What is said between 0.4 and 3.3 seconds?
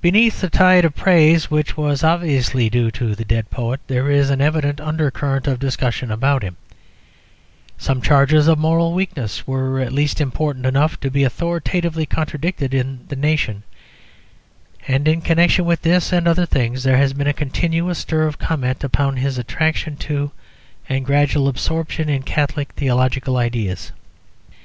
the tide of praise which was obviously due to the